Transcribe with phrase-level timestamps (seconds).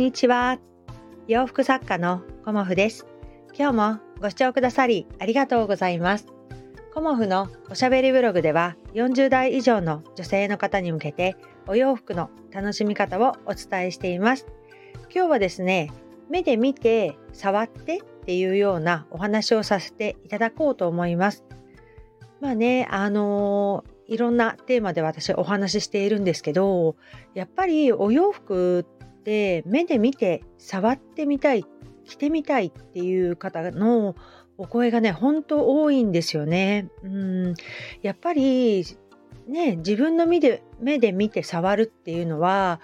[0.00, 0.58] にちは。
[1.28, 3.06] 洋服作家のコモフです。
[3.52, 6.26] 今日もご視聴くださりありがとうございます。
[6.94, 11.36] コモフのおしゃべりブログでは40代以上の女性の方に向けて
[11.66, 14.46] お洋服の楽しみ方をお伝えしています。
[15.14, 15.92] 今日はですね
[16.30, 21.44] 目で見て触ってっていうようなお話をさせていただこうと思います。
[22.40, 26.96] まあねあのーいろんなテーマで私お話ししているんですけど
[27.32, 28.84] やっぱりお洋服
[29.20, 31.64] って目で見て触ってみたい
[32.06, 34.16] 着てみたいっていう方の
[34.56, 36.88] お声がね本当多いんですよね。
[37.04, 37.54] うん
[38.02, 38.84] やっぱり
[39.46, 42.80] ね自分の目で目で見て触るっていうのは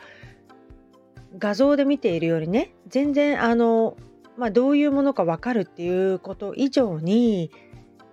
[1.38, 3.96] 画像で見ているよりね全然あの、
[4.36, 7.50] まあ、どういうものか分かるっていうこと以上に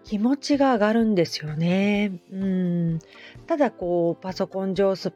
[0.03, 2.21] 気持ちが上がるんですよね。
[2.31, 2.99] うん
[3.47, 5.11] ただこうパソコン上ス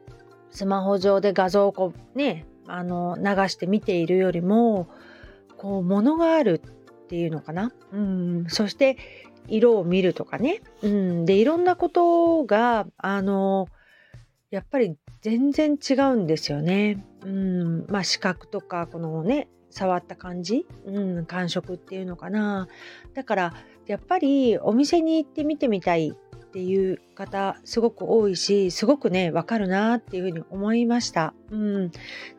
[0.64, 4.88] マホ上で画像をこうねあの流して見ているよりも
[5.56, 7.72] こう物があるっていうのかな？
[7.92, 8.96] うんそして
[9.48, 10.60] 色を見るとかね。
[10.82, 13.68] うん、でいろんなことがあの
[14.50, 17.04] やっぱり全然違うんですよね。
[17.24, 22.68] うんまあ視覚とかこのね触った感じ、うん、感触っていうのかな。
[23.14, 23.54] だから
[23.86, 26.14] やっぱりお店に行って見てみたい
[26.48, 31.90] っていう方すごく多いしすごくねわかるなっていうふうに思いました、うん、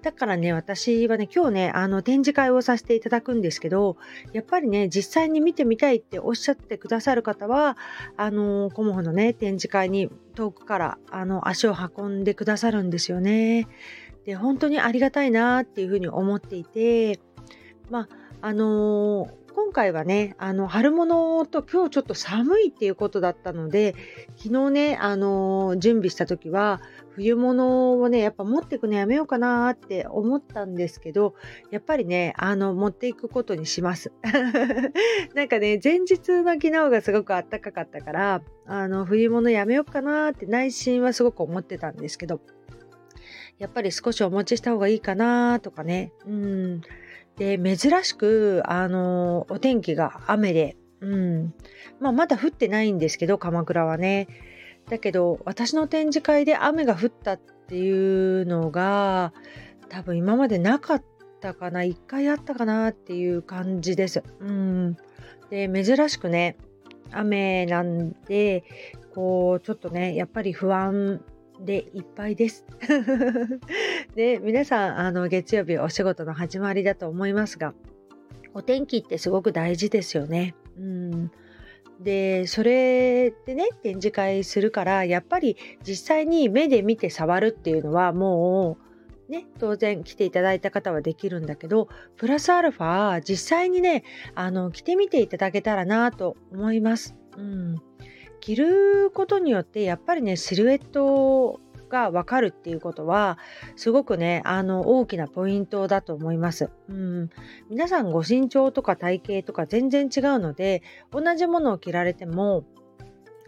[0.02, 3.98] だからね私はね今日ねあの展示会をさせていただくんですけど
[4.34, 7.78] やっぱりね実際に見てみたいっておっしゃってくださる方は
[8.18, 13.68] あのコモフのね展示会に遠くからあの足を運んでくださるんですよね。
[14.26, 17.20] で本当にありがたいなっていうふうに思っていて
[17.92, 18.10] まあ
[18.42, 23.96] あのー今回はね、あの春物と今日ちょっと寒いっていうことだったので、
[24.38, 31.36] 昨日ね、あの準備した時は冬物をね、やっぱ持っていくのやめようかなって思ったんですけど、
[31.72, 34.12] やっぱりね、あの持っていくことにします。
[35.36, 42.40] なんかね、前日の昨日がすごく暖かかったから、あの冬物やめようかなって内心はすごく思ってたんですけど、
[43.58, 46.82] やっぱり少しお持ちした方がいいかなとかね、うん。
[47.40, 51.54] で、珍しく、あの、お天気が雨で、うん。
[52.02, 54.28] まあ、まだ降ってないんですけど、鎌倉はね。
[54.90, 59.34] だけど、私の展示会で雨が降ったっていうのが、
[59.88, 61.04] 多分今までなかっ
[61.40, 64.22] たかな、一回あったかなっていう感じです。
[64.42, 64.98] うん。
[65.50, 66.58] で、珍しくね、
[67.12, 68.66] 雨なんで、
[69.16, 71.24] こう、ちょっとね、やっぱり不安
[71.60, 72.66] でいっぱいです。
[74.16, 77.74] で皆さんあの月曜日お仕事の始まりだと思いますが
[78.54, 80.56] お天気ってすごく大事ですよね。
[80.78, 81.32] うん
[82.00, 88.78] でそれでね展示会するからやっぱり実際に目で見て触るっていうのはも
[89.28, 94.04] うね当然来ていただいた方はできるんだけどプラスアルファ実際にね
[94.34, 97.16] あの着てみていただけたらなと思います。
[97.38, 97.82] うん
[98.40, 103.38] 着ることによってやっぱりねシルエットが分かるっていうことは
[103.76, 106.70] すごくねあの大きなポイントだと思います。
[106.88, 107.30] うん、
[107.70, 112.64] 皆さんご身長とか体型とか全然違うので同じものを着られても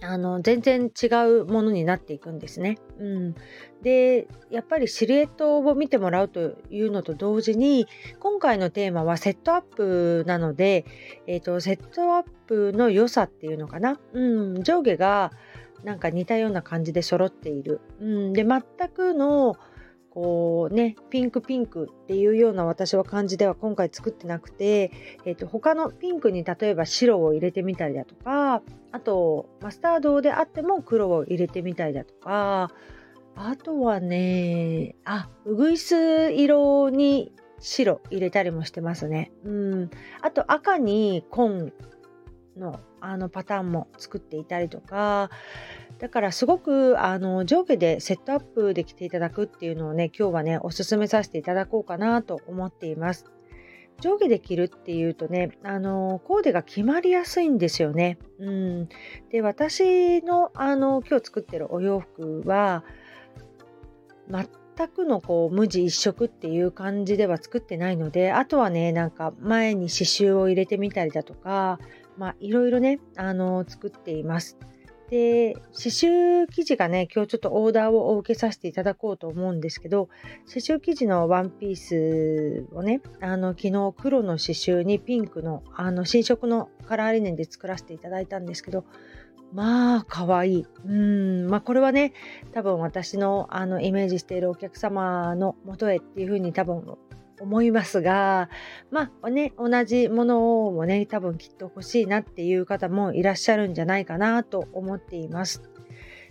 [0.03, 1.07] あの全然違
[1.41, 2.77] うものになっていくんですね。
[2.99, 3.35] うん、
[3.83, 7.87] でやっぱりシルエットを見てもらうというのと同時に
[8.19, 10.85] 今回のテーマはセットアップなので、
[11.27, 15.31] えーと、セットアップの良さっていうのかな、うん、上下が
[15.83, 17.81] なんか似たような感じで揃っている。
[17.99, 19.55] うん、で全くの
[20.11, 24.91] こうねピンクピンクっていうような私は感じでは今回作ってなくて、
[25.25, 28.61] えー、と他のピンクに例えば白を入れてみたりだとか
[28.91, 32.71] あとマスタードであっても黒を入れてみたりだとか
[33.35, 39.31] あとはねあうぐいす色に白入れたりもしてますね。
[39.45, 39.89] うん、
[40.21, 41.71] あと赤に紺
[42.57, 45.29] のあのパターンも作っていたりとか
[45.99, 53.25] だからすごくあの上下でセットアップできていただくっていうのをね今日はねおすすめさせていただこうかなと思っています。
[54.01, 58.17] 上下で着るっていうとねあのコーデが決まりやすいんですよね。
[58.39, 58.89] うん、
[59.29, 62.83] で私のあの今日作ってるお洋服は
[64.27, 71.79] 全くのこう無地一色っていう感じでは作ってないのであとはねなんか前に刺繍を入れてみたりだとか
[72.17, 74.57] まあ、いろいろね、あの作っています。
[75.11, 80.07] で、刺繍生地がね、今日ちょっとオーダーをお受けさせていただこうと思うんですけど、
[80.47, 88.85] 刺繍生地のワンピースをね、あの、昨日黒の刺繍にピンクの、あの、新色のカラーリネンで作らせていただいたんですけど、
[89.51, 90.65] まあ、可愛い。
[90.85, 92.13] うん、まあ、これはね、
[92.53, 96.97] 多分私のあのイメージしているお客様のもとへっていうふうに多分
[97.41, 98.49] 思いますが、
[98.91, 105.61] まあね、同じものをね、多分きっと欲しいなっていう方もいらっしゃるんじゃないかなと思っています。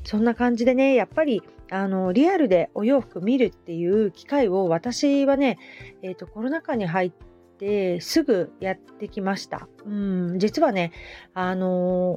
[0.04, 5.58] そんな感じでね、やっぱりあのリアルでお洋服見るっていう機会を私はね、
[6.02, 7.12] えーと、コロナ禍に入っ
[7.58, 9.68] てすぐやってきました。
[9.84, 10.92] うん、実はね、
[11.34, 12.16] あの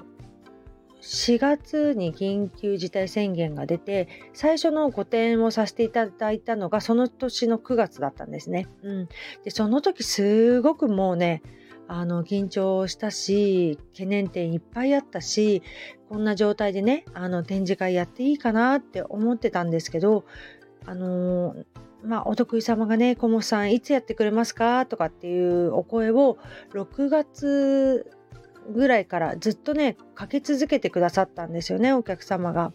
[1.04, 8.70] 4月に緊急事態宣言が出て最初の個展をさせていただいたのがその年の9月だったんですね。
[8.84, 9.10] うん、
[9.44, 11.44] でその時すごくもうね
[11.90, 15.62] あの緊張したし懸念点いっぱいあったし
[16.08, 20.24] こんな状態でねあの展示会やっていいかなって思ってたんですけど
[20.86, 21.66] あのー、
[22.06, 24.86] まあ、お得意様がね、コモさんいつやってくれますか？
[24.86, 26.38] とかっていうお声を
[26.74, 28.12] 6月
[28.70, 32.74] ぐらいからずっとね、かけ続けてくださったんですよね、お客様が。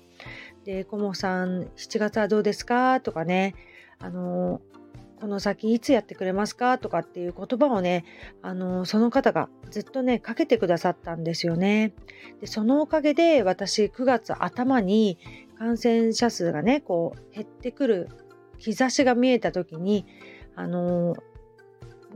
[0.65, 3.01] で、コモさん7月はどうですか？
[3.01, 3.55] とかね、
[3.99, 4.61] あの
[5.21, 6.79] この先いつやってくれますか？
[6.79, 8.05] とかっていう言葉をね、
[8.43, 11.93] あのその方がずっとね、かけてくださったんですよね。
[12.41, 15.19] で、そのおかげで私9月頭に
[15.59, 18.09] 感染者数がね、こう減ってくる
[18.59, 20.07] 兆しが見えた時に、
[20.55, 21.17] あの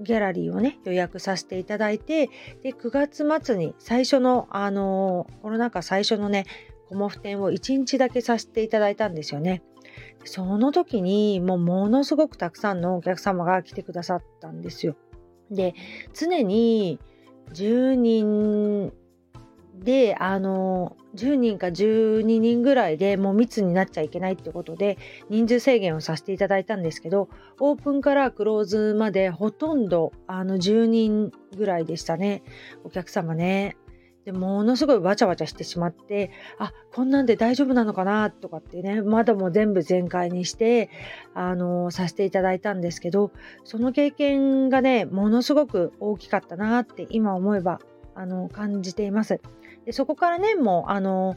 [0.01, 2.29] ギャラリーをね、予約させていただいて、
[2.63, 6.47] で、9月末に最初の、あのコロナ禍最初のね、
[6.89, 9.63] コモフ展を1日だけさせていただいたんですよね。
[10.25, 14.97] その時にもうものすごくたくさんのお客様が来てくださったんですよ。
[15.51, 15.75] で
[16.15, 16.99] 常に
[17.53, 18.93] 10人
[19.75, 24.99] であの10人か12人ぐらいでもう密になっちゃいけないってことで
[25.29, 27.29] 人数制限をさせていただいたんですけど
[27.61, 32.43] オープンからクローズまでほとんどあの10人ぐらいでしたね
[32.85, 33.77] お客様ね。
[34.25, 40.91] でものすごいわちゃわちゃしてしまってあこんなんで大丈夫なのかなとかってね窓もう全部全開にして
[41.35, 43.33] あのさせていただいたんですけど
[43.65, 47.81] その経験がねものすごく大きかったなって今思えば
[48.15, 49.41] あの感じています。
[49.85, 51.37] でそこからねもうあの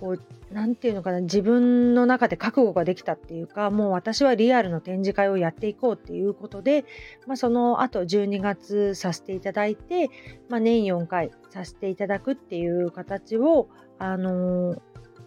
[0.00, 0.22] こう
[0.52, 6.84] 何て言うのかな自分の中で覚悟ができたっていうかもう私はリアルの展示会をやっていこうっていうことで、
[7.26, 10.10] まあ、その後12月させていただいて、
[10.48, 14.80] まあ、年4回させていただくっていう形を、あのー、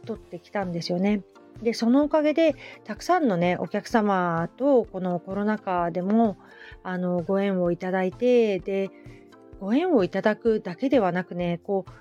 [0.05, 1.23] 取ってきたんですよね。
[1.61, 6.37] でそのおかげでたくさんのねお客様とこのコロナ禍でも
[6.83, 8.91] あのご縁をいただいてで
[9.61, 11.91] ご縁をいただくだけではなくねこう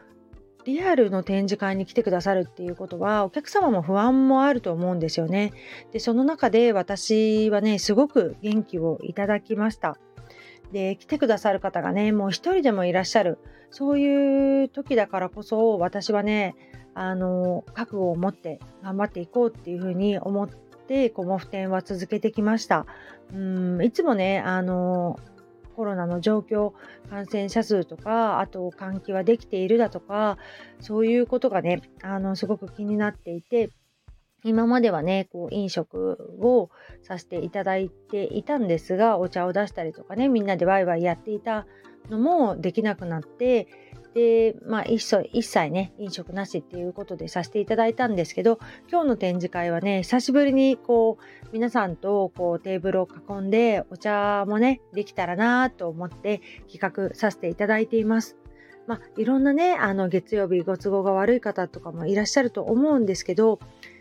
[0.65, 5.53] リアルの展示会に来てくださるっていうことはお客様も不安もあると思うんですよね。
[5.93, 9.99] でその中で私はねすごく元気をいただきました。
[10.73, 13.39] で来てくださる方がねもう一人でもいらっしゃる
[13.71, 16.57] そういう時だからこそ私はね
[16.95, 22.87] あの覚悟を持って頑張っていこうっていうふうに思ってコモフ展は続けてきました。
[23.33, 25.19] うんいつもねあの
[25.75, 26.73] コロナの状況
[27.11, 30.39] 感染者数とかあと換気はできているだとか
[30.81, 33.71] そういうことがねあのすごく気になっていて
[34.45, 36.71] 今まではねこう飲食を
[37.03, 41.67] させていただいていたんですがお茶を出したりとかねみんなでワイワイやっていた
[42.11, 43.67] のもできなくなって
[44.15, 48.59] で、まあ一切、一切ね、飲食なしっていうことでさせていただいたんですけど、
[48.91, 56.41] 今日の展示会はね、久しぶりにこう、皆さんとこうテーブルを囲んで、お茶もね、できたらなと思って
[56.73, 58.37] 企画させていただいています。
[58.87, 63.59] まあ、いろんなね、あの、月曜日ご都合が悪い方とかもいらっしゃると思うんですけど、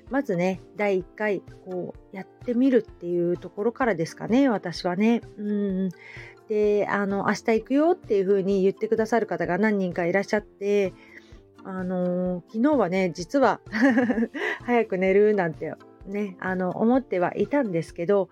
[0.09, 5.21] まずね、第1回、こう、やってみるっていうところからですかね、私はね。
[5.37, 5.89] うん。
[6.49, 10.93] であの明日行くよっていう風に言ってくださる方が何人かいらっしゃって
[11.63, 13.61] あの昨日はね実は
[14.63, 15.73] 早く寝るなんて
[16.05, 18.29] ねあの思ってはいたんですけど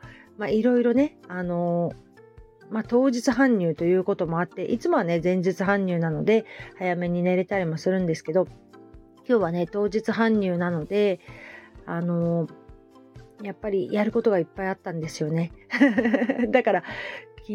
[0.48, 1.94] いろいろねあの
[2.70, 6.46] まあ、当日搬入ということもあっていつもはね前日搬入なので
[6.78, 8.48] 早めに寝れたりもするんですけど
[9.28, 11.20] 今日はね当日搬入なので
[11.86, 12.48] あの
[13.44, 15.52] やっぱりやることがいっぱいあったんですよね。
[16.50, 16.84] だから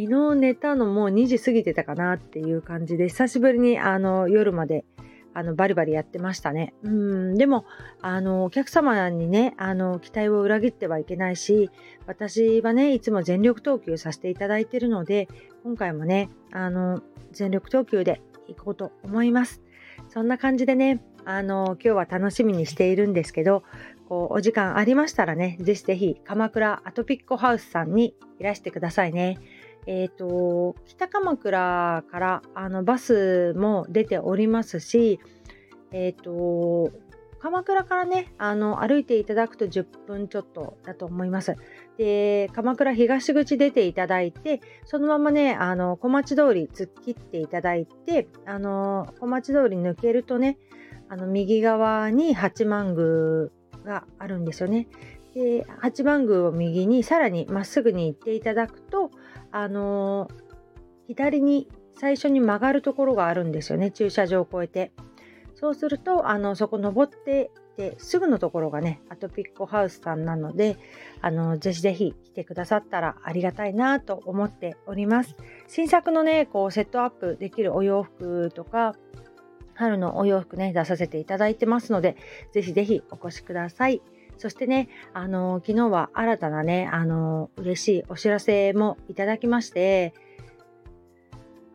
[0.04, 4.84] 昨日寝たのもう2時過ぎてたかなっていう感じで、久しぶりにあの夜まで
[5.32, 6.74] あのバリバリやってましたね。
[6.82, 7.64] うん、でも、
[8.02, 11.70] あの、お客様にね、あの、期待を裏切ってはいけないし、
[12.06, 15.28] 私はね、いつも全力投球させていただいてるので、
[15.64, 19.62] 今回もね、あの、全力投球でいこうと思います。
[20.10, 23.62] そんな感じでね、あの、今日は楽しみにしているんですけど、
[24.08, 29.38] こう、お時間ありましたらね、ぜひぜひ、鎌倉アトピックハウスさんにいらしてくださいね。
[29.86, 35.20] え、ー、と、北鎌倉からあのバスも出ておりますし、
[35.92, 36.92] え、ー、と、
[37.38, 41.54] 鎌倉からねあの歩いていただくと10分ちょっとだと思います。
[41.96, 50.58] で鎌倉東口出ていただいてそのままねあの小町通り突っ切っていただいてあの小町通り抜けるとね
[51.08, 53.50] あの右側に八幡宮
[53.84, 54.88] があるんですよね。
[55.34, 59.10] で八幡宮を右にさらにまっすぐに行っていただくと
[59.50, 60.28] あの
[61.06, 63.90] 左に最初に曲がるところがあるんですよね。
[63.90, 64.92] 駐車場を越えて。
[65.54, 70.76] そうするとあのそこ登ってですぐのところがねアトピックハウスさんなので
[71.20, 75.34] あのぜひぜひ来てくださったらありがたいなと思っております。
[75.66, 78.94] 新作のねこうセットアップできるお洋服とか
[79.74, 82.16] 春のお洋服ね出させていただいてますので
[82.52, 84.02] ぜひぜひお越しください。
[84.38, 90.14] そしてね、あの昨日は新たなね、あの嬉しいお知らせもいただきまして、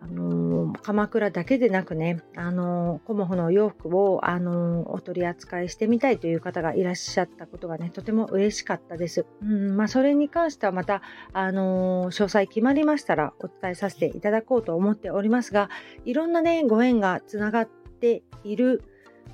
[0.03, 9.27] あの鎌倉だけでなくね、あのコモフのお洋服を、あのお取り扱いしてみたいという方がいらっしゃったことがね、とても嬉しかったです。
[9.43, 11.03] うんまあ、それに関してはまた、
[11.33, 15.69] あの詳細決まりましたらお伝えさせていただこうと思っておりますが、
[16.05, 18.83] いろんなね、ご縁がつながっている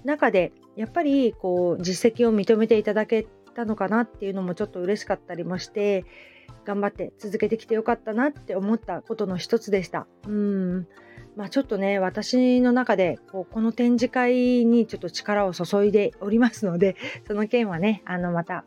[0.04, 6.06] 中で、やっぱりこう実績を認めていただけたのかなっていうのもちょっと嬉しかったりもして、
[6.66, 10.06] 頑張って続けてきてよかったなって思ったことの一つでした。
[10.28, 10.88] うん
[11.38, 16.96] まあ、ちょっとね私の中でこうこの展示会にちょっと力を注いでおりますので
[17.28, 18.66] その件はねあのまた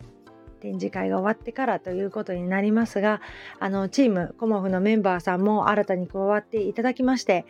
[0.60, 3.20] 展示会が終わってからということになりますが
[3.58, 7.44] あのチームコモフのメンバーさんも新たに加わっていただきまして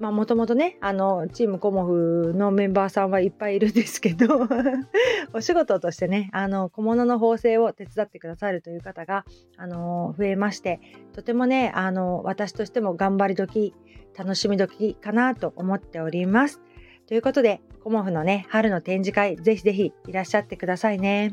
[0.00, 4.48] まあもともとねあのチームコモフのメンバーさんはいっぱいいるんですけど
[5.32, 9.24] お仕事としてねあの小物の縫製を手伝ってくださるという方が
[9.56, 10.80] あの増えまして
[11.12, 13.74] とてもねあの私としても頑張り時
[14.16, 16.60] 楽しみ時かなと思っております。
[17.06, 21.32] ということでコモフのね春の展示会ぜひぜひいらっしゃってくださいね。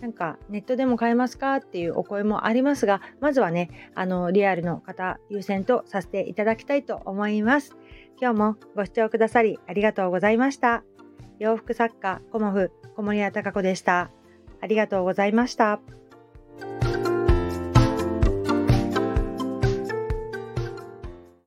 [0.00, 7.76] なんかネットでも買えますかっていうお声もありますがまずはねあのリアルの方優先とさせていただきたいと思います。
[8.24, 10.82] 今日もご視聴くださりありがとうございました。
[11.38, 14.10] 洋服作家コモフ小森屋隆子でした。
[14.62, 15.78] ありがとうございました。